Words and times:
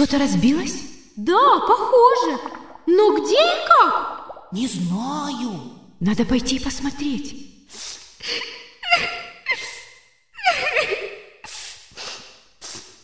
Что-то 0.00 0.16
разбилось? 0.16 0.76
Да, 1.14 1.60
похоже. 1.60 2.40
Но 2.86 3.18
где 3.18 3.34
и 3.34 3.66
как? 3.68 4.48
Не 4.50 4.66
знаю. 4.66 5.74
Надо 6.00 6.24
пойти 6.24 6.56
и 6.56 6.58
посмотреть. 6.58 7.68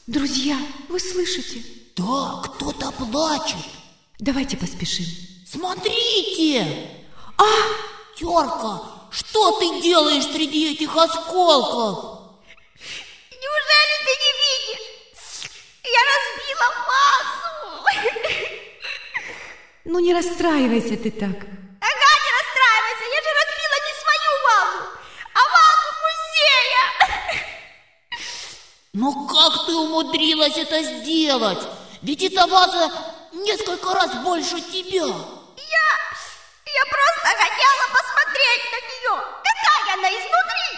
Друзья, 0.07 0.57
вы 0.89 0.99
слышите? 0.99 1.63
Да, 1.97 2.41
кто-то 2.43 2.91
плачет. 2.93 3.59
Давайте 4.19 4.57
поспешим. 4.57 5.05
Смотрите! 5.47 6.65
А! 7.37 7.45
Терка, 8.17 8.81
что 9.11 9.59
ты 9.59 9.83
делаешь 9.83 10.25
среди 10.25 10.73
этих 10.73 10.97
осколков? 10.97 12.39
Неужели 13.31 13.97
ты 14.07 14.13
не 14.23 14.33
видишь? 14.41 14.97
Я 15.89 16.01
разбила 16.03 16.69
вазу. 16.89 17.07
Ну 19.89 20.01
не 20.01 20.13
расстраивайся 20.13 20.97
ты 20.97 21.13
так. 21.13 21.31
Ага, 21.31 22.11
не 22.25 22.31
расстраивайся, 22.39 23.07
я 23.17 23.21
же 23.23 23.31
разбила 23.39 23.79
не 23.87 23.95
свою 24.03 24.33
вазу, 24.47 24.83
а 25.33 25.41
вазу 25.55 25.91
музея. 26.03 26.85
Но 28.95 29.09
как 29.29 29.53
ты 29.67 29.73
умудрилась 29.73 30.59
это 30.59 30.83
сделать? 30.83 31.63
Ведь 32.03 32.23
эта 32.25 32.49
ваза 32.49 32.91
несколько 33.33 33.95
раз 33.95 34.13
больше 34.25 34.61
тебя. 34.61 35.07
Я, 35.07 35.89
я 36.67 36.85
просто 36.91 37.29
хотела 37.39 37.87
посмотреть 37.95 38.67
на 38.75 38.81
нее, 38.91 39.17
какая 39.45 39.95
она 39.95 40.09
изнутри. 40.11 40.71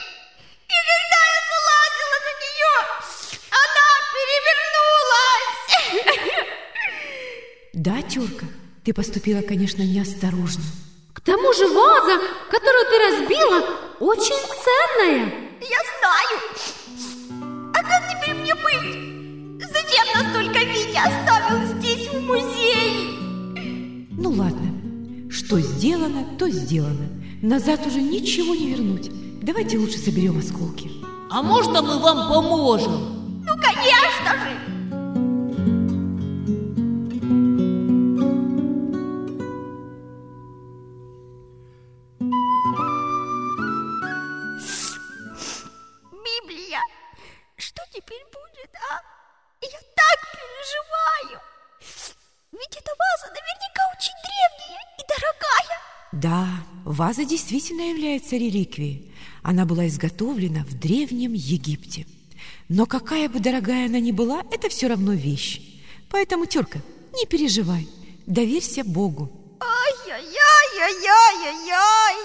И 0.69 0.77
когда 0.91 1.21
я 1.33 1.41
залазила 1.49 2.19
на 2.29 2.33
нее, 2.45 2.77
она 3.63 3.87
перевернулась. 4.13 5.65
Да, 7.73 8.03
Терка, 8.03 8.47
ты 8.89 8.95
поступила, 8.95 9.43
конечно, 9.43 9.83
неосторожно. 9.83 10.65
К 11.13 11.21
тому 11.21 11.53
же 11.53 11.69
ваза, 11.69 12.19
которую 12.51 12.85
ты 12.89 12.99
разбила, 13.05 13.63
очень 14.01 14.41
ценная. 14.65 15.27
Я 15.61 15.81
знаю. 15.99 16.37
А 17.75 17.83
как 17.83 18.03
теперь 18.09 18.35
мне 18.35 18.55
быть? 18.55 19.61
Зачем 19.61 20.07
настолько 20.15 20.61
Витя 20.61 21.03
оставил 21.07 21.79
здесь, 21.79 22.09
в 22.09 22.21
музее? 22.23 23.19
Ну 24.13 24.31
ладно, 24.31 25.31
что 25.31 25.61
сделано, 25.61 26.27
то 26.39 26.49
сделано. 26.49 27.11
Назад 27.43 27.87
уже 27.87 28.01
ничего 28.01 28.55
не 28.55 28.71
вернуть. 28.71 29.11
Давайте 29.43 29.77
лучше 29.77 29.99
соберем 29.99 30.39
осколки. 30.39 30.91
А 31.31 31.43
можно 31.43 31.83
мы 31.83 31.99
вам 31.99 32.33
поможем? 32.33 33.18
Действительно 57.29 57.91
является 57.91 58.37
реликвией. 58.37 59.13
Она 59.43 59.67
была 59.67 59.87
изготовлена 59.87 60.65
в 60.65 60.75
Древнем 60.75 61.35
Египте. 61.35 62.07
Но 62.69 62.87
какая 62.87 63.29
бы 63.29 63.39
дорогая 63.39 63.87
она 63.87 64.01
ни 64.01 64.11
была, 64.11 64.43
это 64.51 64.69
все 64.69 64.89
равно 64.89 65.13
вещь. 65.13 65.61
Поэтому, 66.11 66.47
Терка, 66.47 66.81
не 67.15 67.25
переживай, 67.27 67.87
доверься 68.27 68.83
Богу. 68.83 69.31
Ай-яй-яй-яй-яй-яй. 69.61 72.17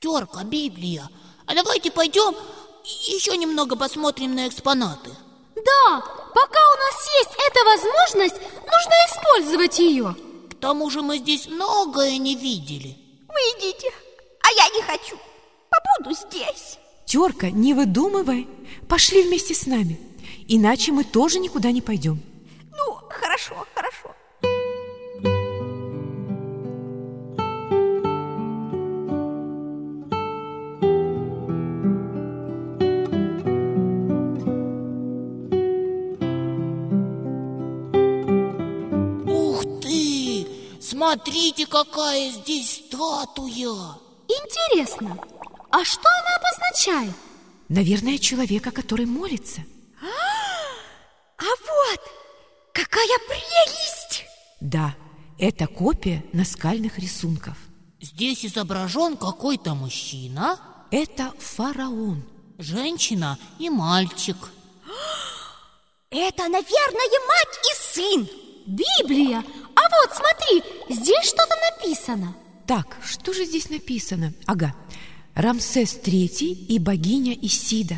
Терка, 0.00 0.44
Библия, 0.44 1.10
а 1.46 1.54
давайте 1.54 1.90
пойдем 1.90 2.34
еще 2.84 3.36
немного 3.36 3.76
посмотрим 3.76 4.34
на 4.34 4.48
экспонаты. 4.48 5.10
Да, 5.54 6.00
пока 6.34 6.58
у 6.58 6.76
нас 6.78 7.06
есть 7.20 7.36
эта 7.48 7.64
возможность, 7.64 8.40
нужно 8.56 8.94
использовать 9.10 9.78
ее. 9.78 10.16
К 10.50 10.54
тому 10.54 10.90
же 10.90 11.02
мы 11.02 11.18
здесь 11.18 11.46
многое 11.46 12.18
не 12.18 12.34
видели. 12.34 12.96
Вы 13.32 13.38
идите, 13.56 13.90
а 14.42 14.48
я 14.56 14.68
не 14.76 14.82
хочу. 14.82 15.16
Побуду 15.70 16.14
здесь. 16.14 16.78
Терка, 17.06 17.50
не 17.50 17.72
выдумывай, 17.72 18.46
пошли 18.88 19.22
вместе 19.22 19.54
с 19.54 19.66
нами. 19.66 19.98
Иначе 20.48 20.92
мы 20.92 21.04
тоже 21.04 21.38
никуда 21.38 21.70
не 21.72 21.80
пойдем. 21.80 22.20
Ну, 22.76 22.98
хорошо, 23.08 23.66
хорошо. 23.74 24.11
Смотрите, 41.02 41.66
какая 41.66 42.30
здесь 42.30 42.76
статуя! 42.86 43.98
Интересно, 44.28 45.18
а 45.72 45.84
что 45.84 46.08
она 46.08 46.36
обозначает? 46.36 47.12
Наверное, 47.68 48.18
человека, 48.18 48.70
который 48.70 49.06
молится. 49.06 49.64
А 50.00 51.42
вот, 51.42 52.00
какая 52.72 53.18
прелесть! 53.26 54.26
Да, 54.60 54.94
это 55.40 55.66
копия 55.66 56.24
наскальных 56.32 57.00
рисунков. 57.00 57.56
Здесь 58.00 58.46
изображен 58.46 59.16
какой-то 59.16 59.74
мужчина, 59.74 60.60
Это 60.92 61.32
фараон. 61.40 62.22
женщина 62.58 63.40
и 63.58 63.68
мальчик. 63.70 64.36
Это, 66.10 66.44
наверное, 66.44 67.20
мать 67.26 67.58
и 67.72 67.92
сын. 67.92 68.28
Библия. 68.66 69.42
А 69.82 70.06
вот 70.06 70.16
смотри, 70.16 70.62
здесь 70.88 71.24
что-то 71.24 71.54
написано. 71.70 72.36
Так, 72.66 72.96
что 73.04 73.32
же 73.32 73.44
здесь 73.44 73.68
написано? 73.68 74.32
Ага. 74.46 74.74
Рамсес 75.34 75.98
III 76.04 76.52
и 76.52 76.78
богиня 76.78 77.36
Исида. 77.42 77.96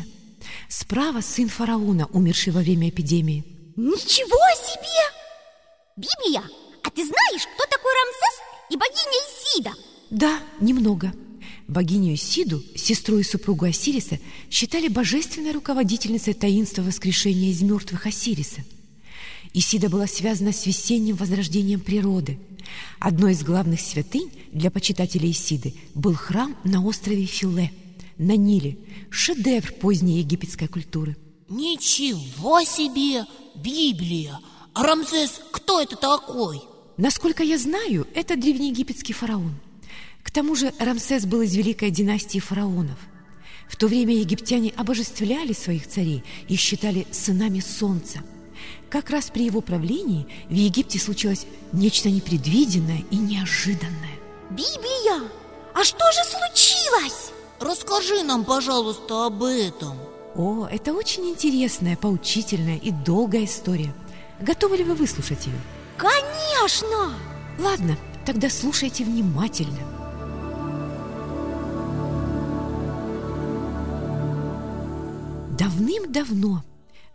Справа 0.69 1.21
сын 1.21 1.47
фараона, 1.47 2.07
умерший 2.07 2.53
во 2.53 2.61
время 2.61 2.89
эпидемии. 2.89 3.43
Ничего 3.75 4.39
себе! 4.55 5.15
Библия, 5.97 6.43
а 6.83 6.89
ты 6.89 7.05
знаешь, 7.05 7.47
кто 7.55 7.65
такой 7.65 7.91
Рамсес 7.93 8.41
и 8.71 8.77
богиня 8.77 9.19
Исида? 9.27 9.71
Да, 10.09 10.39
немного. 10.59 11.13
Богиню 11.67 12.13
Исиду, 12.13 12.63
сестру 12.75 13.17
и 13.17 13.23
супругу 13.23 13.65
Осириса, 13.65 14.19
считали 14.49 14.87
божественной 14.87 15.51
руководительницей 15.51 16.33
таинства 16.33 16.83
воскрешения 16.83 17.49
из 17.49 17.61
мертвых 17.61 18.05
Осириса. 18.05 18.61
Исида 19.55 19.87
была 19.87 20.05
связана 20.05 20.51
с 20.51 20.65
весенним 20.65 21.15
возрождением 21.15 21.79
природы. 21.79 22.37
Одной 22.99 23.31
из 23.31 23.41
главных 23.41 23.79
святынь 23.79 24.29
для 24.51 24.69
почитателей 24.69 25.31
Исиды 25.31 25.73
был 25.93 26.13
храм 26.13 26.57
на 26.65 26.83
острове 26.85 27.23
Филе, 27.25 27.71
на 28.17 28.35
Ниле, 28.35 28.77
шедевр 29.09 29.71
поздней 29.71 30.19
египетской 30.19 30.67
культуры. 30.67 31.15
Ничего 31.47 32.61
себе! 32.63 33.25
Библия! 33.55 34.37
А 34.73 34.83
Рамзес 34.83 35.39
кто 35.53 35.79
это 35.79 35.95
такой? 35.95 36.61
Насколько 36.97 37.43
я 37.43 37.57
знаю, 37.57 38.05
это 38.13 38.35
древнеегипетский 38.35 39.13
фараон. 39.13 39.53
К 40.21 40.31
тому 40.31 40.55
же 40.55 40.73
Рамсес 40.79 41.25
был 41.25 41.39
из 41.41 41.55
великой 41.55 41.91
династии 41.91 42.39
фараонов. 42.39 42.99
В 43.69 43.77
то 43.77 43.87
время 43.87 44.17
египтяне 44.17 44.73
обожествляли 44.75 45.53
своих 45.53 45.87
царей 45.87 46.25
и 46.49 46.57
считали 46.57 47.07
сынами 47.11 47.61
солнца. 47.61 48.21
Как 48.89 49.09
раз 49.09 49.29
при 49.29 49.45
его 49.45 49.61
правлении 49.61 50.27
в 50.49 50.53
Египте 50.53 50.99
случилось 50.99 51.45
нечто 51.71 52.09
непредвиденное 52.09 53.03
и 53.11 53.17
неожиданное. 53.17 54.19
Библия, 54.49 55.21
а 55.73 55.83
что 55.83 56.05
же 56.11 56.21
случилось? 56.23 57.31
Расскажи 57.59 58.23
нам, 58.23 58.45
пожалуйста, 58.45 59.25
об 59.25 59.43
этом. 59.43 59.97
О, 60.35 60.67
это 60.69 60.93
очень 60.93 61.29
интересная, 61.29 61.95
поучительная 61.95 62.77
и 62.77 62.91
долгая 62.91 63.45
история. 63.45 63.93
Готовы 64.39 64.77
ли 64.77 64.83
вы 64.83 64.95
выслушать 64.95 65.45
ее? 65.47 65.59
Конечно! 65.97 67.13
Ладно, 67.57 67.97
тогда 68.25 68.49
слушайте 68.49 69.03
внимательно. 69.05 69.79
Давным-давно 75.57 76.63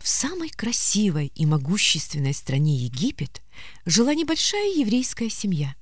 в 0.01 0.07
самой 0.07 0.49
красивой 0.49 1.31
и 1.35 1.45
могущественной 1.45 2.33
стране 2.33 2.75
Египет 2.75 3.41
жила 3.85 4.13
небольшая 4.13 4.73
еврейская 4.75 5.29
семья. 5.29 5.75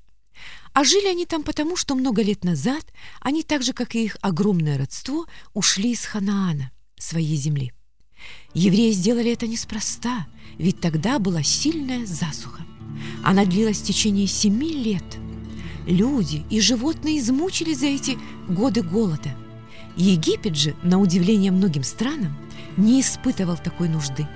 А 0.73 0.83
жили 0.83 1.07
они 1.07 1.25
там 1.25 1.43
потому, 1.43 1.75
что 1.75 1.95
много 1.95 2.21
лет 2.21 2.43
назад 2.43 2.85
они, 3.21 3.43
так 3.43 3.63
же, 3.63 3.73
как 3.73 3.95
и 3.95 4.05
их 4.05 4.17
огромное 4.21 4.77
родство, 4.77 5.25
ушли 5.53 5.91
из 5.91 6.05
Ханаана, 6.05 6.71
своей 6.97 7.35
земли. 7.35 7.73
Евреи 8.53 8.91
сделали 8.91 9.31
это 9.31 9.47
неспроста, 9.47 10.27
ведь 10.57 10.81
тогда 10.81 11.19
была 11.19 11.43
сильная 11.43 12.05
засуха. 12.05 12.65
Она 13.23 13.45
длилась 13.45 13.79
в 13.79 13.85
течение 13.85 14.27
семи 14.27 14.71
лет. 14.71 15.03
Люди 15.85 16.43
и 16.49 16.59
животные 16.59 17.19
измучились 17.19 17.79
за 17.79 17.87
эти 17.87 18.17
годы 18.47 18.81
голода. 18.81 19.35
Египет 19.95 20.55
же, 20.55 20.75
на 20.83 20.99
удивление 20.99 21.51
многим 21.51 21.83
странам, 21.83 22.37
не 22.79 23.01
испытывал 23.01 23.57
такой 23.57 23.89
нужды. 23.89 24.27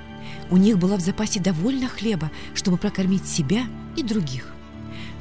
У 0.51 0.57
них 0.57 0.77
было 0.77 0.97
в 0.97 1.01
запасе 1.01 1.39
довольно 1.39 1.87
хлеба, 1.87 2.31
чтобы 2.53 2.77
прокормить 2.77 3.27
себя 3.27 3.63
и 3.95 4.03
других. 4.03 4.53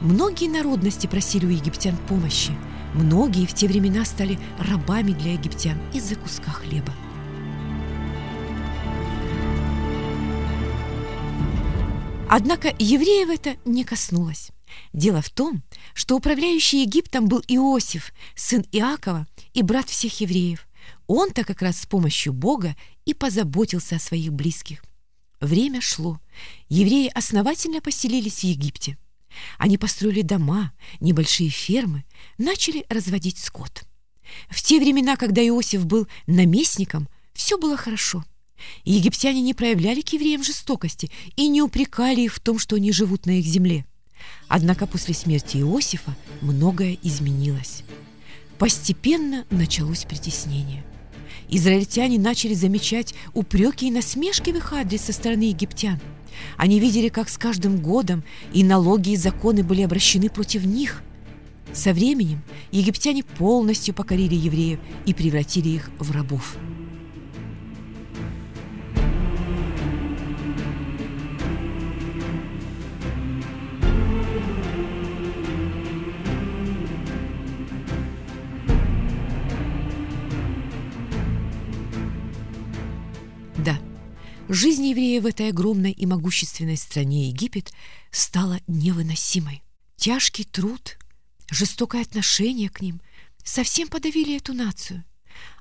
Многие 0.00 0.48
народности 0.48 1.06
просили 1.06 1.46
у 1.46 1.50
египтян 1.50 1.96
помощи. 2.08 2.52
Многие 2.94 3.46
в 3.46 3.54
те 3.54 3.66
времена 3.68 4.04
стали 4.04 4.38
рабами 4.58 5.12
для 5.12 5.32
египтян 5.32 5.78
из-за 5.94 6.16
куска 6.16 6.50
хлеба. 6.50 6.92
Однако 12.28 12.74
евреев 12.78 13.28
это 13.28 13.56
не 13.64 13.84
коснулось. 13.84 14.50
Дело 14.92 15.20
в 15.20 15.28
том, 15.28 15.62
что 15.92 16.16
управляющий 16.16 16.80
Египтом 16.80 17.28
был 17.28 17.42
Иосиф, 17.46 18.12
сын 18.34 18.64
Иакова 18.72 19.26
и 19.52 19.62
брат 19.62 19.90
всех 19.90 20.20
евреев. 20.20 20.66
Он-то 21.06 21.44
как 21.44 21.62
раз 21.62 21.80
с 21.80 21.86
помощью 21.86 22.32
Бога 22.32 22.76
и 23.04 23.14
позаботился 23.14 23.96
о 23.96 24.00
своих 24.00 24.32
близких. 24.32 24.82
Время 25.40 25.80
шло. 25.80 26.20
Евреи 26.68 27.10
основательно 27.14 27.80
поселились 27.80 28.40
в 28.40 28.44
Египте. 28.44 28.96
Они 29.58 29.78
построили 29.78 30.22
дома, 30.22 30.72
небольшие 31.00 31.50
фермы, 31.50 32.04
начали 32.38 32.84
разводить 32.88 33.38
скот. 33.38 33.84
В 34.48 34.62
те 34.62 34.78
времена, 34.78 35.16
когда 35.16 35.46
Иосиф 35.46 35.84
был 35.86 36.06
наместником, 36.26 37.08
все 37.32 37.58
было 37.58 37.76
хорошо. 37.76 38.24
Египтяне 38.84 39.42
не 39.42 39.54
проявляли 39.54 40.00
к 40.00 40.12
евреям 40.12 40.44
жестокости 40.44 41.10
и 41.36 41.48
не 41.48 41.62
упрекали 41.62 42.20
их 42.20 42.34
в 42.34 42.40
том, 42.40 42.58
что 42.58 42.76
они 42.76 42.92
живут 42.92 43.26
на 43.26 43.38
их 43.38 43.44
земле. 43.44 43.84
Однако 44.48 44.86
после 44.86 45.14
смерти 45.14 45.58
Иосифа 45.58 46.16
многое 46.40 46.96
изменилось. 47.02 47.82
Постепенно 48.62 49.44
началось 49.50 50.04
притеснение. 50.04 50.84
Израильтяне 51.48 52.16
начали 52.16 52.54
замечать 52.54 53.12
упреки 53.34 53.88
и 53.88 53.90
насмешки 53.90 54.52
в 54.52 54.56
их 54.56 54.72
адрес 54.72 55.00
со 55.00 55.12
стороны 55.12 55.48
египтян. 55.48 55.98
Они 56.56 56.78
видели, 56.78 57.08
как 57.08 57.28
с 57.28 57.38
каждым 57.38 57.78
годом 57.78 58.22
и 58.52 58.62
налоги, 58.62 59.10
и 59.10 59.16
законы 59.16 59.64
были 59.64 59.82
обращены 59.82 60.30
против 60.30 60.64
них. 60.64 61.02
Со 61.72 61.92
временем 61.92 62.40
египтяне 62.70 63.24
полностью 63.24 63.96
покорили 63.96 64.36
евреев 64.36 64.78
и 65.06 65.12
превратили 65.12 65.70
их 65.70 65.90
в 65.98 66.12
рабов. 66.12 66.56
Жизнь 84.54 84.84
евреев 84.84 85.22
в 85.22 85.26
этой 85.28 85.48
огромной 85.48 85.92
и 85.92 86.04
могущественной 86.04 86.76
стране 86.76 87.28
Египет 87.28 87.72
стала 88.10 88.60
невыносимой. 88.66 89.62
Тяжкий 89.96 90.44
труд, 90.44 90.98
жестокое 91.50 92.02
отношение 92.02 92.68
к 92.68 92.82
ним 92.82 93.00
совсем 93.42 93.88
подавили 93.88 94.36
эту 94.36 94.52
нацию. 94.52 95.04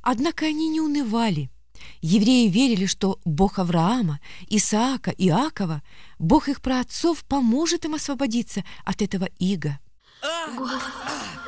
Однако 0.02 0.46
они 0.46 0.68
не 0.68 0.82
унывали. 0.82 1.50
Евреи 2.02 2.50
верили, 2.50 2.86
что 2.86 3.22
Бог 3.24 3.60
Авраама, 3.60 4.20
Исаака, 4.50 5.12
Иакова, 5.12 5.82
Бог 6.20 6.50
их 6.50 6.62
праотцов 6.62 7.24
поможет 7.24 7.86
им 7.86 7.96
освободиться 7.96 8.66
от 8.84 9.02
этого 9.02 9.30
ига. 9.40 9.80
Господи, 10.58 11.41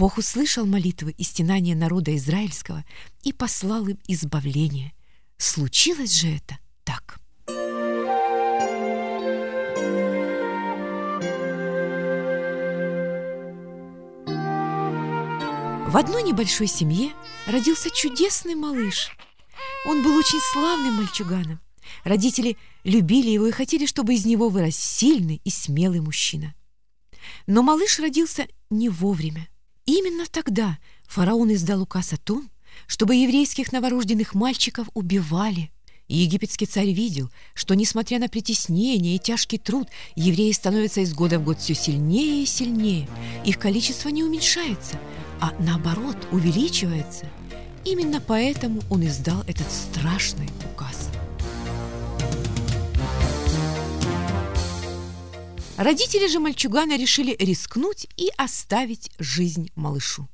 Бог 0.00 0.16
услышал 0.16 0.64
молитвы 0.64 1.10
и 1.18 1.24
стенания 1.24 1.74
народа 1.74 2.16
израильского 2.16 2.86
и 3.22 3.34
послал 3.34 3.86
им 3.86 3.98
избавление. 4.08 4.94
Случилось 5.36 6.14
же 6.14 6.28
это 6.28 6.58
так. 6.84 7.18
В 15.86 15.94
одной 15.94 16.22
небольшой 16.22 16.66
семье 16.66 17.12
родился 17.46 17.90
чудесный 17.90 18.54
малыш. 18.54 19.10
Он 19.84 20.02
был 20.02 20.16
очень 20.16 20.40
славным 20.54 20.94
мальчуганом. 20.94 21.60
Родители 22.04 22.56
любили 22.84 23.28
его 23.28 23.48
и 23.48 23.52
хотели, 23.52 23.84
чтобы 23.84 24.14
из 24.14 24.24
него 24.24 24.48
вырос 24.48 24.76
сильный 24.76 25.42
и 25.44 25.50
смелый 25.50 26.00
мужчина. 26.00 26.54
Но 27.46 27.62
малыш 27.62 27.98
родился 27.98 28.48
не 28.70 28.88
вовремя. 28.88 29.46
Именно 29.86 30.26
тогда 30.30 30.78
фараон 31.06 31.52
издал 31.52 31.82
указ 31.82 32.12
о 32.12 32.16
том, 32.16 32.50
чтобы 32.86 33.16
еврейских 33.16 33.72
новорожденных 33.72 34.34
мальчиков 34.34 34.88
убивали. 34.94 35.70
И 36.08 36.16
египетский 36.16 36.66
царь 36.66 36.90
видел, 36.90 37.30
что, 37.54 37.74
несмотря 37.74 38.18
на 38.18 38.28
притеснение 38.28 39.14
и 39.14 39.18
тяжкий 39.20 39.58
труд, 39.58 39.88
евреи 40.16 40.50
становятся 40.50 41.02
из 41.02 41.14
года 41.14 41.38
в 41.38 41.44
год 41.44 41.60
все 41.60 41.74
сильнее 41.74 42.42
и 42.42 42.46
сильнее. 42.46 43.08
Их 43.44 43.60
количество 43.60 44.08
не 44.08 44.24
уменьшается, 44.24 44.98
а 45.40 45.52
наоборот 45.60 46.16
увеличивается. 46.32 47.26
Именно 47.84 48.20
поэтому 48.20 48.82
он 48.90 49.06
издал 49.06 49.42
этот 49.46 49.70
страшный 49.70 50.50
указ. 50.72 51.10
Родители 55.80 56.26
же 56.26 56.40
мальчугана 56.40 56.98
решили 56.98 57.34
рискнуть 57.38 58.06
и 58.18 58.28
оставить 58.36 59.10
жизнь 59.18 59.70
малышу. 59.76 60.28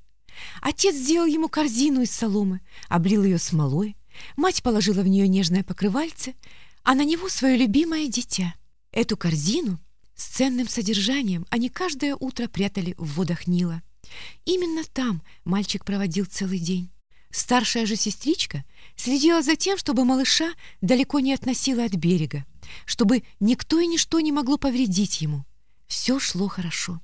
Отец 0.61 0.97
сделал 0.97 1.27
ему 1.27 1.49
корзину 1.49 2.03
из 2.03 2.11
соломы, 2.11 2.63
облил 2.89 3.23
ее 3.23 3.39
смолой, 3.39 3.97
мать 4.37 4.65
положила 4.65 5.03
в 5.03 5.07
нее 5.07 5.29
нежное 5.29 5.63
покрывальце, 5.63 6.35
а 6.83 6.97
на 6.97 7.05
него 7.05 7.29
свое 7.29 7.57
любимое 7.57 8.09
дитя. 8.09 8.57
Эту 8.91 9.17
корзину 9.17 9.79
с 10.17 10.25
ценным 10.25 10.67
содержанием 10.67 11.47
они 11.49 11.69
каждое 11.69 12.17
утро 12.17 12.49
прятали 12.49 12.97
в 12.99 13.15
водах 13.15 13.47
Нила. 13.47 13.83
Именно 14.47 14.83
там 14.83 15.23
мальчик 15.45 15.85
проводил 15.85 16.25
целый 16.25 16.59
день. 16.59 16.91
Старшая 17.31 17.87
же 17.87 17.95
сестричка 17.95 18.65
следила 18.97 19.43
за 19.43 19.55
тем, 19.55 19.79
чтобы 19.79 20.05
малыша 20.05 20.55
далеко 20.81 21.21
не 21.21 21.33
относила 21.33 21.85
от 21.85 21.95
берега, 21.95 22.45
чтобы 22.85 23.23
никто 23.41 23.81
и 23.81 23.87
ничто 23.87 24.21
не 24.21 24.33
могло 24.33 24.57
повредить 24.57 25.21
ему. 25.21 25.45
Все 25.87 26.19
шло 26.19 26.49
хорошо. 26.49 27.01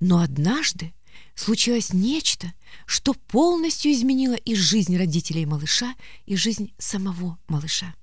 Но 0.00 0.20
однажды 0.20 0.92
случилось 1.34 1.92
нечто, 1.92 2.52
что 2.86 3.14
полностью 3.14 3.92
изменило 3.92 4.34
и 4.34 4.54
жизнь 4.54 4.96
родителей 4.96 5.46
малыша, 5.46 5.94
и 6.26 6.36
жизнь 6.36 6.72
самого 6.78 7.38
малыша. 7.48 7.94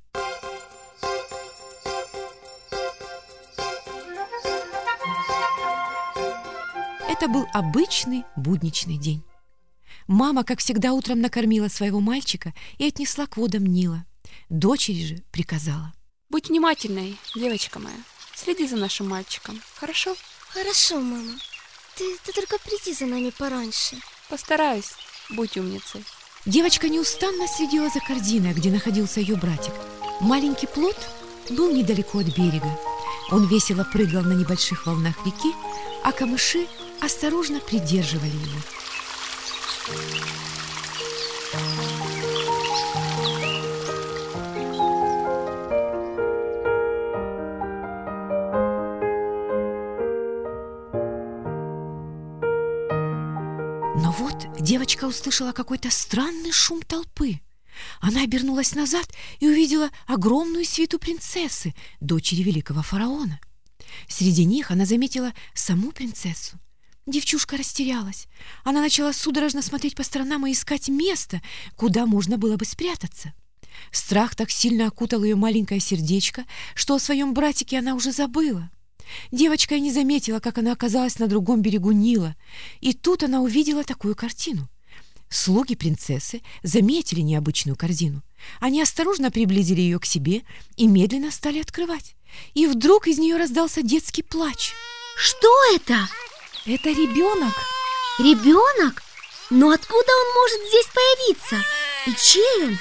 Это 7.08 7.28
был 7.28 7.46
обычный 7.54 8.24
будничный 8.38 8.98
день. 8.98 9.24
Мама, 10.08 10.44
как 10.44 10.60
всегда, 10.60 10.94
утром 10.94 11.20
накормила 11.20 11.68
своего 11.68 12.00
мальчика 12.00 12.54
и 12.78 12.88
отнесла 12.88 13.28
к 13.28 13.36
водам 13.36 13.66
Нила. 13.66 14.06
Дочери 14.50 15.06
же 15.06 15.24
приказала. 15.32 15.94
Будь 16.30 16.50
внимательной, 16.50 17.18
девочка 17.36 17.80
моя. 17.80 17.98
Следи 18.36 18.68
за 18.68 18.76
нашим 18.76 19.10
мальчиком, 19.10 19.60
хорошо? 19.76 20.16
Хорошо, 20.50 21.00
мама. 21.00 21.34
Ты, 21.96 22.18
ты 22.24 22.32
только 22.34 22.60
приди 22.60 22.94
за 22.94 23.08
нами 23.08 23.32
пораньше. 23.32 23.98
Постараюсь. 24.30 24.92
Будь 25.32 25.58
умницей. 25.58 26.06
Девочка 26.46 26.88
неустанно 26.88 27.48
следила 27.48 27.90
за 27.90 28.00
корзиной, 28.00 28.54
где 28.54 28.70
находился 28.70 29.20
ее 29.20 29.38
братик. 29.38 29.74
Маленький 30.22 30.68
плод 30.68 30.96
был 31.50 31.72
недалеко 31.72 32.20
от 32.20 32.28
берега. 32.28 32.80
Он 33.32 33.48
весело 33.48 33.84
прыгал 33.84 34.22
на 34.22 34.34
небольших 34.34 34.86
волнах 34.86 35.16
реки, 35.26 35.54
а 36.04 36.12
камыши 36.12 36.68
осторожно 37.02 37.60
придерживали 37.60 38.28
его. 38.28 38.60
Девочка 54.60 55.06
услышала 55.06 55.52
какой-то 55.52 55.90
странный 55.90 56.52
шум 56.52 56.82
толпы. 56.82 57.40
Она 58.02 58.24
обернулась 58.24 58.76
назад 58.76 59.08
и 59.40 59.48
увидела 59.48 59.90
огромную 60.06 60.66
свиту 60.66 61.00
принцессы, 61.00 61.74
дочери 62.00 62.44
великого 62.44 62.82
фараона. 62.82 63.40
Среди 64.08 64.46
них 64.46 64.72
она 64.72 64.86
заметила 64.86 65.34
саму 65.54 65.92
принцессу. 65.92 66.60
Девчушка 67.06 67.58
растерялась. 67.58 68.28
Она 68.64 68.82
начала 68.82 69.14
судорожно 69.14 69.62
смотреть 69.62 69.96
по 69.96 70.04
сторонам 70.04 70.46
и 70.46 70.52
искать 70.52 70.90
место, 70.90 71.42
куда 71.76 72.06
можно 72.06 72.38
было 72.38 72.56
бы 72.56 72.66
спрятаться. 72.66 73.34
Страх 73.92 74.36
так 74.36 74.52
сильно 74.52 74.88
окутал 74.88 75.24
ее 75.24 75.36
маленькое 75.36 75.80
сердечко, 75.80 76.46
что 76.76 76.96
о 76.96 77.00
своем 77.00 77.34
братике 77.34 77.80
она 77.80 77.96
уже 77.96 78.12
забыла. 78.12 78.70
Девочка 79.32 79.76
и 79.76 79.80
не 79.80 79.92
заметила, 79.92 80.40
как 80.40 80.58
она 80.58 80.72
оказалась 80.72 81.20
на 81.20 81.28
другом 81.28 81.62
берегу 81.62 81.92
Нила, 81.92 82.36
и 82.82 82.94
тут 82.94 83.24
она 83.24 83.42
увидела 83.42 83.84
такую 83.84 84.16
картину. 84.16 84.70
Слуги 85.30 85.76
принцессы 85.76 86.42
заметили 86.64 87.22
необычную 87.22 87.76
корзину. 87.76 88.24
Они 88.60 88.82
осторожно 88.82 89.30
приблизили 89.30 89.82
ее 89.82 90.00
к 90.00 90.06
себе 90.06 90.42
и 90.76 90.88
медленно 90.88 91.30
стали 91.30 91.60
открывать. 91.60 92.16
И 92.56 92.66
вдруг 92.66 93.08
из 93.08 93.20
нее 93.20 93.38
раздался 93.38 93.84
детский 93.84 94.24
плач. 94.24 94.74
Что 95.16 95.50
это? 95.76 96.08
Это 96.66 96.90
ребенок. 96.90 97.54
Ребенок? 98.18 99.04
Но 99.50 99.70
откуда 99.72 100.12
он 100.12 100.36
может 100.36 100.68
здесь 100.70 100.88
появиться? 100.88 101.64
И 102.08 102.12
чей 102.16 102.66
он? 102.66 102.80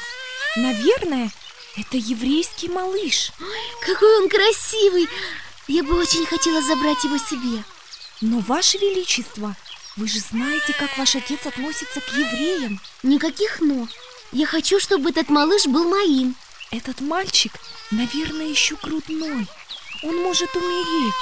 Наверное, 0.57 1.31
это 1.77 1.97
еврейский 1.97 2.69
малыш. 2.69 3.33
Ой, 3.41 3.87
какой 3.87 4.23
он 4.23 4.29
красивый! 4.29 5.07
Я 5.69 5.83
бы 5.83 5.99
очень 5.99 6.25
хотела 6.25 6.63
забрать 6.63 7.05
его 7.05 7.19
себе. 7.19 7.63
Но, 8.23 8.41
Ваше 8.41 8.79
Величество, 8.79 9.55
вы 9.97 10.09
же 10.09 10.19
знаете, 10.19 10.73
как 10.79 10.97
ваш 10.97 11.15
отец 11.15 11.45
относится 11.45 12.01
к 12.01 12.09
евреям. 12.09 12.81
Никаких 13.03 13.61
«но». 13.61 13.87
Я 14.33 14.47
хочу, 14.47 14.81
чтобы 14.81 15.11
этот 15.11 15.29
малыш 15.29 15.67
был 15.67 15.89
моим. 15.89 16.35
Этот 16.71 17.01
мальчик, 17.01 17.53
наверное, 17.91 18.47
еще 18.47 18.77
грудной. 18.77 19.47
Он 20.03 20.17
может 20.23 20.55
умереть. 20.55 21.15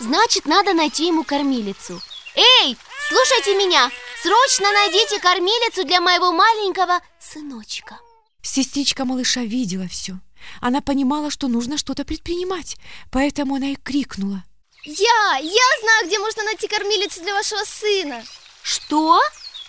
Значит, 0.00 0.46
надо 0.46 0.74
найти 0.74 1.06
ему 1.06 1.24
кормилицу. 1.24 2.00
Эй, 2.34 2.76
слушайте 3.08 3.54
меня! 3.56 3.90
Срочно 4.22 4.72
найдите 4.72 5.20
кормилицу 5.20 5.84
для 5.84 6.00
моего 6.00 6.32
маленького 6.32 7.00
сыночка. 7.20 7.98
Сестричка 8.42 9.04
малыша 9.04 9.42
видела 9.42 9.86
все. 9.88 10.18
Она 10.60 10.80
понимала, 10.80 11.30
что 11.30 11.48
нужно 11.48 11.78
что-то 11.78 12.04
предпринимать, 12.04 12.76
поэтому 13.10 13.56
она 13.56 13.70
и 13.70 13.76
крикнула. 13.76 14.44
Я! 14.84 15.38
Я 15.40 15.80
знаю, 15.82 16.06
где 16.06 16.18
можно 16.18 16.42
найти 16.44 16.68
кормилицу 16.68 17.20
для 17.22 17.34
вашего 17.34 17.62
сына! 17.64 18.24
Что? 18.62 19.20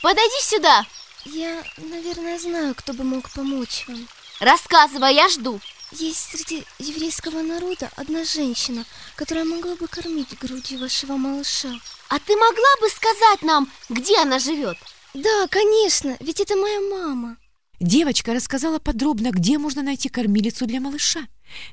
Подойди 0.01 0.41
сюда! 0.41 0.85
Я, 1.25 1.63
наверное, 1.77 2.39
знаю, 2.39 2.73
кто 2.75 2.93
бы 2.93 3.03
мог 3.03 3.29
помочь 3.31 3.85
вам. 3.87 4.07
Рассказывай, 4.39 5.15
я 5.15 5.27
жду. 5.27 5.59
Есть 5.91 6.31
среди 6.31 6.63
еврейского 6.77 7.41
народа 7.41 7.89
одна 7.95 8.23
женщина, 8.23 8.85
которая 9.15 9.43
могла 9.43 9.75
бы 9.75 9.87
кормить 9.87 10.37
грудью 10.39 10.79
вашего 10.79 11.17
малыша. 11.17 11.73
А 12.09 12.19
ты 12.19 12.35
могла 12.35 12.75
бы 12.79 12.89
сказать 12.89 13.41
нам, 13.41 13.71
где 13.89 14.17
она 14.19 14.39
живет? 14.39 14.77
Да, 15.13 15.47
конечно, 15.47 16.15
ведь 16.19 16.39
это 16.39 16.55
моя 16.55 16.79
мама. 16.79 17.37
Девочка 17.79 18.33
рассказала 18.33 18.79
подробно, 18.79 19.31
где 19.31 19.57
можно 19.57 19.81
найти 19.81 20.09
кормилицу 20.09 20.65
для 20.65 20.81
малыша. 20.81 21.21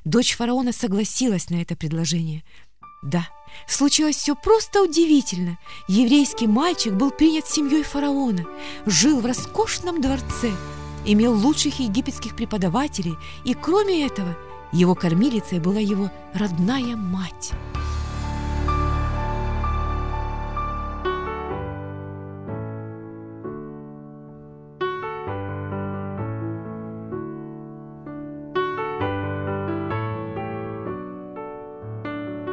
Дочь 0.05 0.35
фараона 0.35 0.71
согласилась 0.71 1.49
на 1.49 1.61
это 1.61 1.75
предложение. 1.75 2.43
Да, 3.03 3.27
случилось 3.67 4.15
все 4.15 4.33
просто 4.33 4.81
удивительно. 4.81 5.57
Еврейский 5.87 6.47
мальчик 6.47 6.93
был 6.93 7.11
принят 7.11 7.47
семьей 7.47 7.83
фараона, 7.83 8.45
жил 8.85 9.19
в 9.19 9.25
роскошном 9.25 10.01
дворце, 10.01 10.51
имел 11.05 11.33
лучших 11.33 11.79
египетских 11.79 12.35
преподавателей, 12.35 13.15
и 13.43 13.53
кроме 13.53 14.05
этого, 14.05 14.35
его 14.71 14.95
кормилицей 14.95 15.59
была 15.59 15.79
его 15.79 16.09
родная 16.33 16.95
мать. 16.95 17.51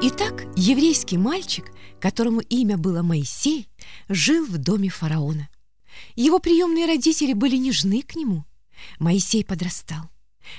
Итак, 0.06 0.44
еврейский 0.54 1.16
мальчик, 1.16 1.72
которому 1.98 2.40
имя 2.40 2.76
было 2.76 3.00
Моисей, 3.00 3.70
жил 4.10 4.44
в 4.44 4.58
доме 4.58 4.90
фараона. 4.90 5.48
Его 6.14 6.40
приемные 6.40 6.84
родители 6.84 7.32
были 7.32 7.56
нежны 7.56 8.02
к 8.02 8.14
нему. 8.14 8.44
Моисей 8.98 9.42
подрастал. 9.46 10.10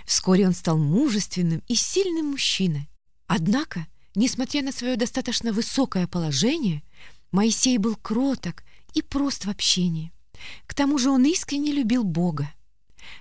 Вскоре 0.03 0.47
он 0.47 0.53
стал 0.55 0.79
мужественным 0.79 1.61
и 1.67 1.75
сильным 1.75 2.31
мужчиной. 2.31 2.89
Однако, 3.27 3.85
несмотря 4.15 4.63
на 4.63 4.71
свое 4.71 4.95
достаточно 4.95 5.53
высокое 5.53 6.07
положение, 6.07 6.81
Моисей 7.31 7.77
был 7.77 7.95
кроток 7.97 8.63
и 8.95 9.03
прост 9.03 9.45
в 9.45 9.49
общении. 9.51 10.11
К 10.65 10.73
тому 10.73 10.97
же 10.97 11.11
он 11.11 11.23
искренне 11.23 11.71
любил 11.71 12.03
Бога. 12.03 12.51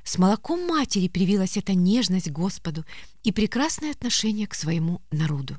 С 0.04 0.16
молоком 0.16 0.66
матери 0.66 1.08
привилась 1.08 1.58
эта 1.58 1.74
нежность 1.74 2.30
к 2.30 2.32
Господу 2.32 2.86
и 3.24 3.30
прекрасное 3.30 3.90
отношение 3.90 4.46
к 4.46 4.54
своему 4.54 5.02
народу. 5.10 5.58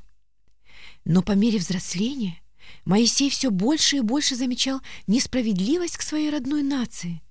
Но 1.06 1.22
по 1.22 1.32
мере 1.32 1.58
взросления 1.58 2.42
Моисей 2.84 3.30
все 3.30 3.50
больше 3.50 3.98
и 3.98 4.00
больше 4.00 4.34
замечал 4.34 4.80
несправедливость 5.06 5.96
к 5.96 6.02
своей 6.02 6.30
родной 6.30 6.64
нации. 6.64 7.22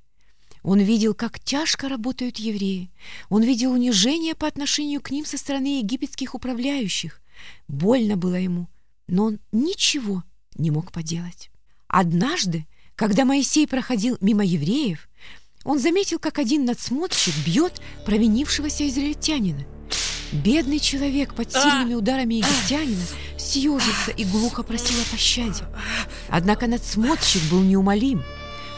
Он 0.63 0.79
видел, 0.79 1.13
как 1.13 1.39
тяжко 1.39 1.89
работают 1.89 2.37
евреи. 2.37 2.89
Он 3.29 3.43
видел 3.43 3.73
унижение 3.73 4.33
по 4.33 4.47
отношению 4.47 5.01
к 5.01 5.11
ним 5.11 5.25
со 5.25 5.37
стороны 5.37 5.79
египетских 5.79 6.33
управляющих. 6.33 7.21
Больно 7.67 8.15
было 8.15 8.35
ему, 8.35 8.69
но 9.07 9.25
он 9.25 9.39
ничего 9.51 10.23
не 10.55 10.71
мог 10.71 10.93
поделать. 10.93 11.51
Однажды, 11.87 12.65
когда 12.95 13.25
Моисей 13.25 13.67
проходил 13.67 14.17
мимо 14.21 14.45
евреев, 14.45 15.09
он 15.65 15.79
заметил, 15.79 16.17
как 16.17 16.39
один 16.39 16.63
надсмотрщик 16.63 17.35
бьет 17.45 17.81
провинившегося 18.05 18.87
израильтянина. 18.87 19.65
Бедный 20.31 20.79
человек 20.79 21.33
под 21.33 21.51
сильными 21.51 21.93
ударами 21.93 22.35
египтянина 22.35 23.03
съежился 23.37 24.11
и 24.11 24.25
глухо 24.25 24.63
просил 24.63 24.99
о 25.01 25.11
пощаде. 25.11 25.63
Однако 26.29 26.67
надсмотрщик 26.67 27.43
был 27.51 27.61
неумолим. 27.61 28.23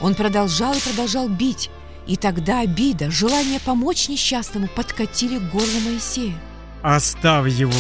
Он 0.02 0.14
продолжал 0.14 0.74
и 0.74 0.80
продолжал 0.80 1.30
бить, 1.30 1.70
и 2.06 2.16
тогда 2.16 2.60
обида, 2.60 3.10
желание 3.10 3.60
помочь 3.60 4.10
несчастному 4.10 4.68
подкатили 4.68 5.40
к 5.40 5.52
горлу 5.52 5.80
Моисея. 5.86 6.36
Оставь 6.84 7.52
его! 7.52 7.74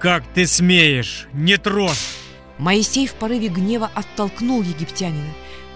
Как 0.00 0.24
ты 0.34 0.46
смеешь? 0.46 1.28
Не 1.32 1.56
трожь! 1.56 2.04
Моисей 2.58 3.06
в 3.06 3.14
порыве 3.14 3.48
гнева 3.48 3.90
оттолкнул 3.94 4.62
египтянина. 4.62 5.32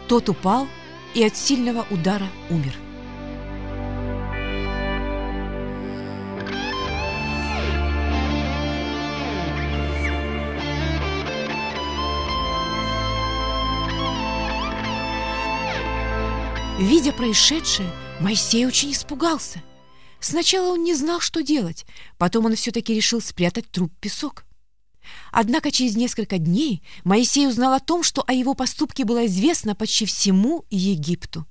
Тот 0.06 0.28
упал 0.28 0.68
и 1.14 1.24
от 1.24 1.36
сильного 1.36 1.86
удара 1.90 2.26
умер. 2.50 2.74
Видя 16.78 17.12
происшедшее, 17.12 17.90
Моисей 18.20 18.64
очень 18.64 18.92
испугался. 18.92 19.60
Сначала 20.20 20.74
он 20.74 20.84
не 20.84 20.94
знал, 20.94 21.18
что 21.18 21.42
делать, 21.42 21.84
потом 22.18 22.44
он 22.44 22.54
все-таки 22.54 22.94
решил 22.94 23.20
спрятать 23.20 23.68
труп 23.68 23.92
в 23.96 24.00
песок. 24.00 24.44
Однако 25.32 25.72
через 25.72 25.96
несколько 25.96 26.38
дней 26.38 26.84
Моисей 27.02 27.48
узнал 27.48 27.72
о 27.72 27.80
том, 27.80 28.04
что 28.04 28.22
о 28.28 28.32
его 28.32 28.54
поступке 28.54 29.04
было 29.04 29.26
известно 29.26 29.74
почти 29.74 30.06
всему 30.06 30.66
Египту. 30.70 31.46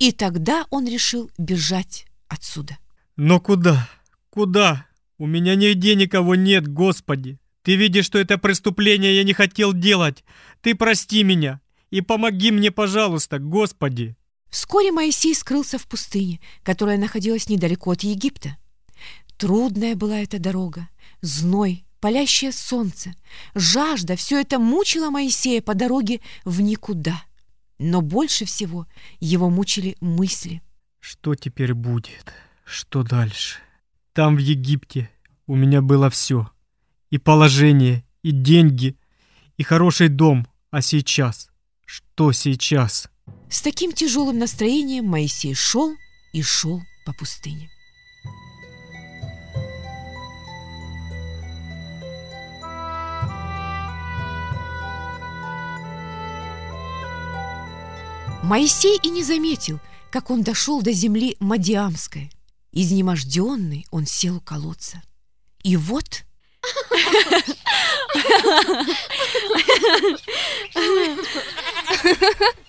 И 0.00 0.10
тогда 0.10 0.66
он 0.70 0.88
решил 0.88 1.30
бежать 1.38 2.06
отсюда. 2.26 2.76
Но 3.16 3.38
куда? 3.38 3.88
Куда? 4.30 4.86
У 5.16 5.26
меня 5.26 5.54
нигде 5.54 5.94
никого 5.94 6.34
нет, 6.34 6.66
Господи. 6.66 7.38
Ты 7.62 7.76
видишь, 7.76 8.06
что 8.06 8.18
это 8.18 8.36
преступление 8.36 9.14
я 9.14 9.22
не 9.22 9.32
хотел 9.32 9.72
делать. 9.72 10.24
Ты 10.60 10.74
прости 10.74 11.22
меня 11.22 11.60
и 11.90 12.00
помоги 12.00 12.50
мне, 12.50 12.72
пожалуйста, 12.72 13.38
Господи. 13.38 14.16
Вскоре 14.52 14.92
Моисей 14.92 15.34
скрылся 15.34 15.78
в 15.78 15.86
пустыне, 15.86 16.38
которая 16.62 16.98
находилась 16.98 17.48
недалеко 17.48 17.92
от 17.92 18.02
Египта. 18.02 18.58
Трудная 19.38 19.96
была 19.96 20.18
эта 20.18 20.38
дорога, 20.38 20.90
зной, 21.22 21.86
палящее 22.00 22.52
солнце, 22.52 23.14
жажда— 23.54 24.14
все 24.16 24.42
это 24.42 24.58
мучило 24.58 25.08
Моисея 25.08 25.62
по 25.62 25.74
дороге 25.74 26.20
в 26.44 26.60
никуда. 26.60 27.24
Но 27.78 28.02
больше 28.02 28.44
всего 28.44 28.86
его 29.20 29.48
мучили 29.48 29.96
мысли. 30.02 30.60
Что 31.00 31.34
теперь 31.34 31.72
будет? 31.72 32.34
Что 32.66 33.02
дальше? 33.02 33.58
Там, 34.12 34.36
в 34.36 34.40
Египте, 34.40 35.08
у 35.46 35.56
меня 35.56 35.80
было 35.80 36.10
все. 36.10 36.50
И 37.08 37.16
положение, 37.16 38.04
и 38.22 38.32
деньги, 38.32 38.98
и 39.56 39.62
хороший 39.62 40.08
дом. 40.08 40.46
А 40.70 40.82
сейчас? 40.82 41.48
Что 41.86 42.32
сейчас? 42.32 43.08
С 43.52 43.60
таким 43.60 43.92
тяжелым 43.92 44.38
настроением 44.38 45.04
Моисей 45.04 45.52
шел 45.52 45.94
и 46.32 46.40
шел 46.40 46.82
по 47.04 47.12
пустыне. 47.12 47.70
Моисей 58.42 58.98
и 59.02 59.10
не 59.10 59.22
заметил, 59.22 59.80
как 60.10 60.30
он 60.30 60.42
дошел 60.42 60.80
до 60.80 60.92
земли 60.92 61.36
Мадиамской. 61.38 62.32
Изнеможденный 62.72 63.86
он 63.90 64.06
сел 64.06 64.38
у 64.38 64.40
колодца. 64.40 65.02
И 65.62 65.76
вот... 65.76 66.24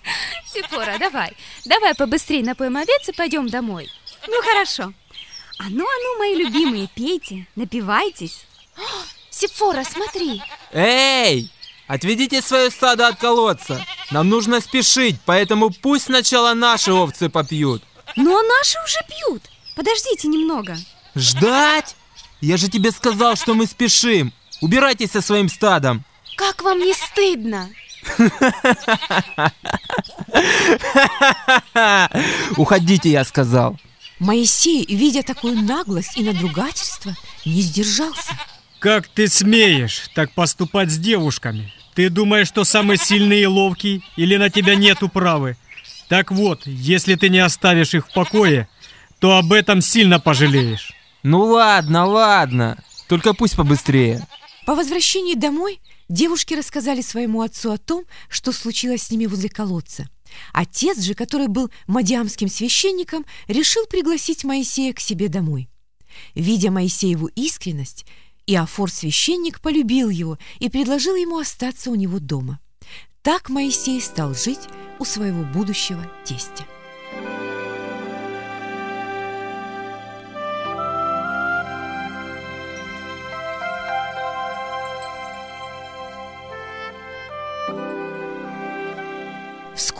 Сифора, 0.54 0.98
давай, 0.98 1.36
давай 1.64 1.94
побыстрее 1.94 2.44
напоим 2.44 2.76
овец 2.76 3.08
и 3.08 3.12
пойдем 3.12 3.48
домой. 3.48 3.90
Ну 4.28 4.40
хорошо. 4.42 4.92
А 5.58 5.64
ну, 5.68 5.84
а 5.84 5.96
ну, 6.02 6.18
мои 6.18 6.34
любимые, 6.36 6.88
пейте, 6.94 7.46
напивайтесь. 7.56 8.46
Сифора, 9.30 9.84
смотри. 9.84 10.40
Эй! 10.72 11.50
Отведите 11.88 12.40
свое 12.40 12.70
стадо 12.70 13.08
от 13.08 13.18
колодца. 13.18 13.84
Нам 14.10 14.28
нужно 14.28 14.60
спешить, 14.60 15.16
поэтому 15.26 15.70
пусть 15.70 16.04
сначала 16.04 16.54
наши 16.54 16.92
овцы 16.92 17.28
попьют. 17.28 17.82
Ну, 18.16 18.38
а 18.38 18.42
наши 18.42 18.78
уже 18.84 18.98
пьют. 19.08 19.42
Подождите 19.76 20.28
немного. 20.28 20.76
Ждать? 21.16 21.96
Я 22.40 22.56
же 22.56 22.68
тебе 22.68 22.90
сказал, 22.92 23.36
что 23.36 23.54
мы 23.54 23.66
спешим. 23.66 24.32
Убирайтесь 24.60 25.10
со 25.10 25.20
своим 25.20 25.48
стадом. 25.48 26.04
Как 26.36 26.62
вам 26.62 26.78
не 26.78 26.94
стыдно? 26.94 27.70
Уходите, 32.56 33.10
я 33.10 33.24
сказал. 33.24 33.76
Моисей, 34.18 34.86
видя 34.86 35.22
такую 35.22 35.60
наглость 35.60 36.16
и 36.16 36.22
надругательство, 36.22 37.14
не 37.44 37.60
сдержался. 37.60 38.32
Как 38.78 39.08
ты 39.08 39.28
смеешь 39.28 40.08
так 40.14 40.30
поступать 40.32 40.90
с 40.90 40.98
девушками? 40.98 41.72
Ты 41.94 42.10
думаешь, 42.10 42.48
что 42.48 42.64
самый 42.64 42.96
сильный 42.96 43.42
и 43.42 43.46
ловкий, 43.46 44.04
или 44.16 44.36
на 44.36 44.50
тебя 44.50 44.74
нет 44.74 45.02
управы? 45.02 45.56
Так 46.08 46.30
вот, 46.30 46.66
если 46.66 47.14
ты 47.14 47.28
не 47.28 47.38
оставишь 47.38 47.94
их 47.94 48.08
в 48.08 48.12
покое, 48.12 48.68
то 49.18 49.38
об 49.38 49.52
этом 49.52 49.80
сильно 49.80 50.20
пожалеешь. 50.20 50.92
Ну 51.22 51.42
ладно, 51.44 52.04
ладно. 52.04 52.78
Только 53.08 53.32
пусть 53.32 53.56
побыстрее. 53.56 54.26
По 54.66 54.74
возвращении 54.74 55.34
домой 55.34 55.80
девушки 56.08 56.54
рассказали 56.54 57.00
своему 57.00 57.42
отцу 57.42 57.72
о 57.72 57.78
том, 57.78 58.04
что 58.28 58.52
случилось 58.52 59.04
с 59.04 59.10
ними 59.10 59.26
возле 59.26 59.48
колодца. 59.48 60.08
Отец 60.52 61.00
же, 61.00 61.14
который 61.14 61.48
был 61.48 61.70
мадиамским 61.86 62.48
священником, 62.48 63.24
решил 63.46 63.86
пригласить 63.86 64.44
Моисея 64.44 64.92
к 64.92 65.00
себе 65.00 65.28
домой. 65.28 65.68
Видя 66.34 66.70
Моисееву 66.70 67.26
искренность, 67.28 68.04
Иофор-священник 68.46 69.60
полюбил 69.60 70.10
его 70.10 70.38
и 70.58 70.68
предложил 70.68 71.14
ему 71.14 71.38
остаться 71.38 71.90
у 71.90 71.94
него 71.94 72.18
дома. 72.18 72.60
Так 73.22 73.48
Моисей 73.48 74.00
стал 74.00 74.34
жить 74.34 74.60
у 74.98 75.04
своего 75.04 75.44
будущего 75.44 76.10
тестя. 76.24 76.66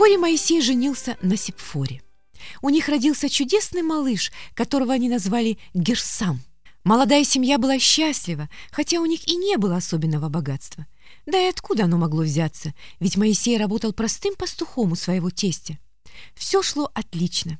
Вскоре 0.05 0.19
Моисей 0.19 0.61
женился 0.61 1.17
на 1.23 1.35
Сепфоре. 1.35 2.03
У 2.61 2.69
них 2.69 2.91
родился 2.91 3.31
чудесный 3.31 3.81
малыш, 3.81 4.33
которого 4.53 4.93
они 4.93 5.09
назвали 5.09 5.57
Герсам. 5.73 6.43
Молодая 6.85 7.25
семья 7.25 7.57
была 7.57 7.79
счастлива, 7.79 8.51
хотя 8.71 9.01
у 9.01 9.07
них 9.07 9.27
и 9.27 9.35
не 9.35 9.57
было 9.57 9.77
особенного 9.77 10.29
богатства. 10.29 10.87
Да 11.25 11.41
и 11.41 11.49
откуда 11.49 11.85
оно 11.85 11.97
могло 11.97 12.23
взяться, 12.23 12.75
ведь 13.01 13.17
Моисей 13.17 13.57
работал 13.57 13.95
простым 13.95 14.35
пастухом 14.35 14.93
у 14.93 14.95
своего 14.95 15.31
тестя. 15.31 15.79
Все 16.35 16.63
шло 16.63 16.91
отлично. 16.93 17.59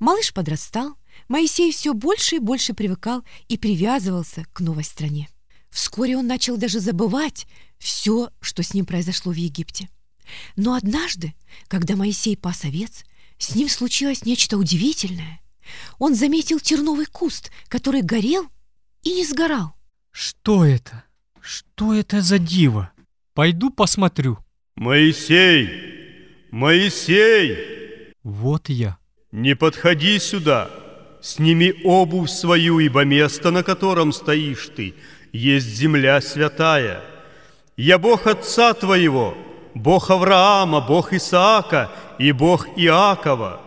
Малыш 0.00 0.32
подрастал, 0.32 0.94
Моисей 1.28 1.72
все 1.72 1.92
больше 1.92 2.36
и 2.36 2.38
больше 2.38 2.72
привыкал 2.72 3.22
и 3.48 3.58
привязывался 3.58 4.46
к 4.54 4.60
новой 4.60 4.84
стране. 4.84 5.28
Вскоре 5.68 6.16
он 6.16 6.26
начал 6.26 6.56
даже 6.56 6.80
забывать 6.80 7.46
все, 7.78 8.30
что 8.40 8.62
с 8.62 8.72
ним 8.72 8.86
произошло 8.86 9.30
в 9.30 9.36
Египте. 9.36 9.90
Но 10.56 10.74
однажды, 10.74 11.34
когда 11.68 11.96
Моисей 11.96 12.36
пас 12.36 12.64
овец, 12.64 13.04
с 13.38 13.54
ним 13.54 13.68
случилось 13.68 14.24
нечто 14.24 14.56
удивительное. 14.56 15.40
Он 15.98 16.14
заметил 16.14 16.60
терновый 16.60 17.06
куст, 17.06 17.50
который 17.68 18.02
горел 18.02 18.46
и 19.02 19.12
не 19.14 19.24
сгорал. 19.24 19.74
Что 20.10 20.64
это? 20.64 21.04
Что 21.40 21.94
это 21.94 22.20
за 22.20 22.38
диво? 22.38 22.92
Пойду 23.34 23.70
посмотрю. 23.70 24.38
Моисей! 24.76 25.68
Моисей! 26.50 28.12
Вот 28.22 28.68
я. 28.68 28.98
Не 29.32 29.56
подходи 29.56 30.18
сюда. 30.18 30.70
Сними 31.22 31.72
обувь 31.84 32.30
свою, 32.30 32.78
ибо 32.78 33.04
место, 33.04 33.50
на 33.50 33.62
котором 33.62 34.12
стоишь 34.12 34.70
ты, 34.74 34.94
есть 35.32 35.66
земля 35.66 36.20
святая. 36.20 37.00
Я 37.76 37.98
Бог 37.98 38.26
Отца 38.26 38.74
твоего, 38.74 39.36
Бог 39.74 40.10
Авраама, 40.10 40.80
Бог 40.80 41.12
Исаака 41.12 41.90
и 42.18 42.32
Бог 42.32 42.68
Иакова. 42.76 43.60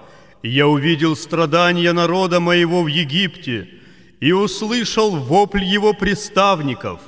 Я 0.43 0.67
увидел 0.67 1.15
страдания 1.15 1.91
народа 1.93 2.39
моего 2.39 2.83
в 2.83 2.87
Египте 2.87 3.67
и 4.19 4.31
услышал 4.31 5.11
вопль 5.15 5.63
его 5.63 5.93
приставников. 5.93 6.99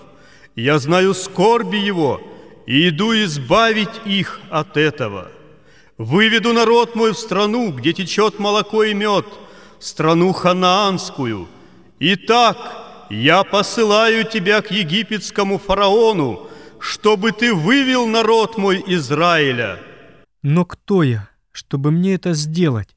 Я 0.55 0.79
знаю 0.79 1.13
скорби 1.13 1.77
его 1.77 2.21
и 2.65 2.89
иду 2.89 3.13
избавить 3.13 4.01
их 4.05 4.39
от 4.49 4.75
этого. 4.75 5.27
Выведу 5.97 6.53
народ 6.53 6.95
мой 6.95 7.13
в 7.13 7.17
страну, 7.17 7.71
где 7.71 7.93
течет 7.93 8.39
молоко 8.39 8.83
и 8.83 8.93
мед, 8.93 9.25
страну 9.79 10.33
ханаанскую. 10.33 11.47
Итак, 11.99 12.57
я 13.09 13.43
посылаю 13.43 14.23
тебя 14.25 14.61
к 14.61 14.71
египетскому 14.71 15.59
фараону, 15.59 16.46
чтобы 16.79 17.31
ты 17.31 17.53
вывел 17.53 18.07
народ 18.07 18.57
мой 18.57 18.83
Израиля. 18.87 19.79
Но 20.43 20.65
кто 20.65 21.03
я, 21.03 21.29
чтобы 21.51 21.91
мне 21.91 22.15
это 22.15 22.33
сделать? 22.33 22.95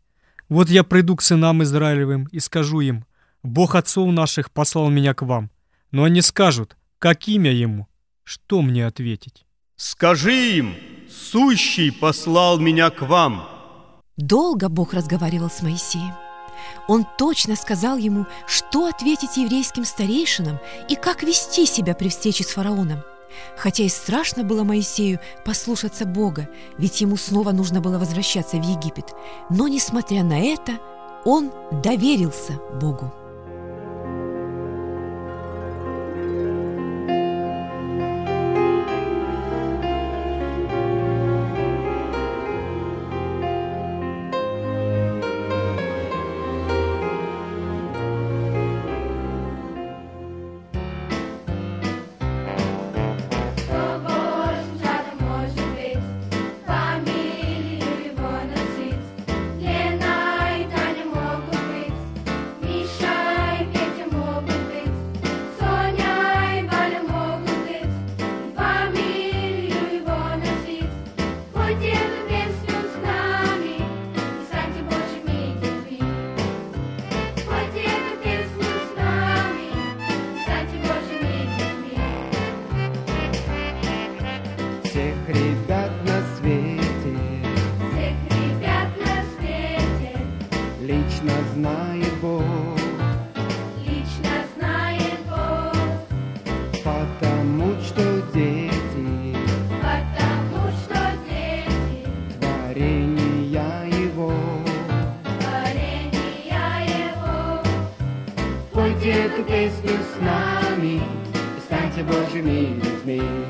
Вот 0.49 0.69
я 0.69 0.85
приду 0.85 1.17
к 1.17 1.23
сынам 1.23 1.63
Израилевым 1.63 2.27
и 2.33 2.41
скажу 2.41 2.81
им, 2.81 3.05
Бог 3.43 3.75
отцов 3.75 4.13
наших 4.13 4.51
послал 4.51 4.91
меня 4.91 5.15
к 5.15 5.23
вам. 5.23 5.51
Но 5.93 6.05
они 6.05 6.23
скажут, 6.23 6.77
как 6.99 7.29
имя 7.29 7.53
ему? 7.53 7.89
Что 8.25 8.63
мне 8.63 8.87
ответить? 8.87 9.47
Скажи 9.77 10.59
им, 10.59 10.75
сущий 11.09 11.91
послал 11.91 12.59
меня 12.59 12.91
к 12.91 13.03
вам. 13.03 13.49
Долго 14.17 14.69
Бог 14.69 14.93
разговаривал 14.93 15.49
с 15.49 15.63
Моисеем. 15.63 16.13
Он 16.87 17.07
точно 17.17 17.57
сказал 17.57 17.97
ему, 17.97 18.27
что 18.47 18.87
ответить 18.87 19.37
еврейским 19.37 19.85
старейшинам 19.85 20.59
и 20.89 20.97
как 20.97 21.23
вести 21.23 21.65
себя 21.65 21.95
при 21.95 22.09
встрече 22.09 22.45
с 22.45 22.49
фараоном. 22.49 23.03
Хотя 23.57 23.85
и 23.85 23.89
страшно 23.89 24.45
было 24.45 24.65
Моисею 24.65 25.21
послушаться 25.45 26.07
Бога, 26.07 26.49
ведь 26.79 27.01
ему 27.01 27.17
снова 27.17 27.53
нужно 27.53 27.81
было 27.81 27.99
возвращаться 27.99 28.57
в 28.57 28.63
Египет. 28.63 29.15
Но, 29.49 29.69
несмотря 29.69 30.23
на 30.23 30.39
это, 30.39 30.79
он 31.25 31.53
доверился 31.83 32.55
Богу. 32.81 33.13
gdzie 109.01 109.31
tu 109.31 109.45
pieśnił 109.45 109.99
z 110.15 110.23
nami 110.23 111.01
I 111.59 111.61
stańcie 111.61 112.05
Boże 112.05 112.43
mili 112.43 112.81
z 113.03 113.07
nimi 113.07 113.45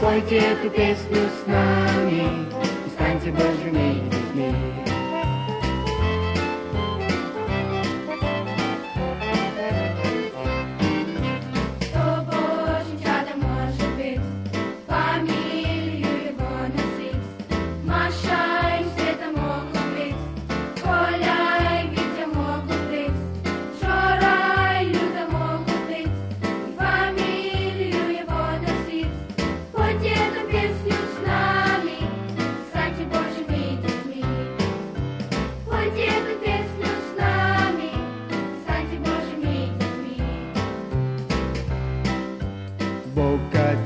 Pojdzie 0.00 0.56
tu 0.62 0.70
pieśnił 0.70 1.22
z 1.44 1.48
nami 1.48 2.22
I 2.86 2.90
stańcie 2.90 3.32
Boże 3.32 3.64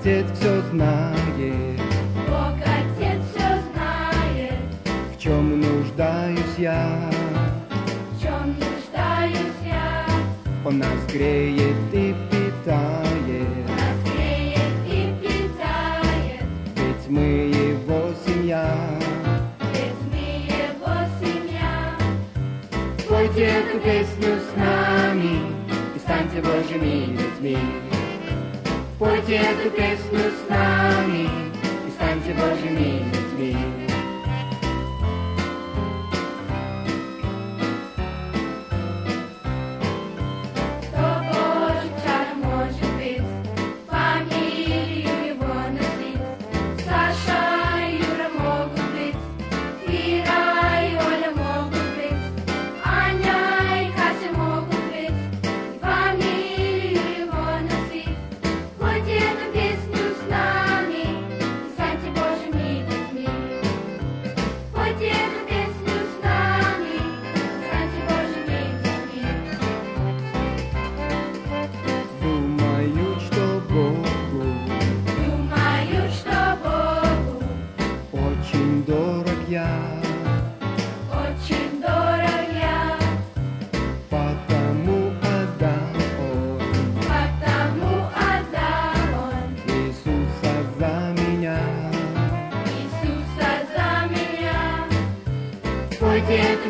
отец 0.08 0.26
все 0.38 0.62
знает. 0.72 1.80
Бог 2.28 2.54
отец 2.62 3.20
все 3.34 3.60
знает. 3.72 4.58
В 5.14 5.20
чем 5.20 5.60
нуждаюсь 5.60 6.56
я? 6.56 7.10
В 8.12 8.22
чем 8.22 8.56
нуждаюсь 8.58 9.58
я? 9.66 10.06
Он 10.64 10.78
нас 10.78 11.04
греет 11.12 11.87
kiedy 29.28 29.70
Ty 29.70 29.82
jest 29.82 30.46
z 30.46 30.50
nami 30.50 31.28
i 31.88 31.90
stańcie 31.90 32.34
Boże 32.34 32.70
mi. 32.70 32.97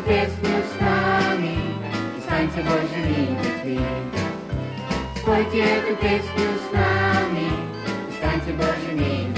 Christmas, 0.09 0.81
Mommy. 0.81 1.77
It's 2.17 2.25
time 2.25 2.49
to 2.53 2.63
go 2.63 2.81
to 2.81 2.87
the 2.87 3.59
tree. 3.61 3.77
White 5.23 5.51
dear, 5.51 5.95
Christmas, 5.97 6.73
Mommy. 6.73 7.51
It's 8.07 8.19
time 8.19 8.41
to 8.47 8.53
go 8.53 8.73
to 8.73 8.95
the 8.95 9.28